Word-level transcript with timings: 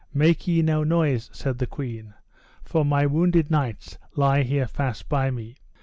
Make 0.15 0.47
ye 0.47 0.63
no 0.63 0.83
noise, 0.83 1.29
said 1.31 1.59
the 1.59 1.67
queen, 1.67 2.15
for 2.63 2.83
my 2.83 3.05
wounded 3.05 3.51
knights 3.51 3.99
lie 4.15 4.41
here 4.41 4.65
fast 4.65 5.07
by 5.07 5.29
me. 5.29 5.57